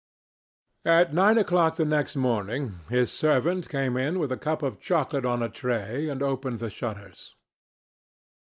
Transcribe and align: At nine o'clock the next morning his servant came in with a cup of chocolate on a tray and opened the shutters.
At 0.89 1.13
nine 1.13 1.37
o'clock 1.37 1.75
the 1.75 1.85
next 1.85 2.15
morning 2.15 2.79
his 2.89 3.11
servant 3.11 3.69
came 3.69 3.95
in 3.97 4.17
with 4.17 4.31
a 4.31 4.35
cup 4.35 4.63
of 4.63 4.79
chocolate 4.79 5.27
on 5.27 5.43
a 5.43 5.47
tray 5.49 6.09
and 6.09 6.23
opened 6.23 6.57
the 6.57 6.71
shutters. 6.71 7.35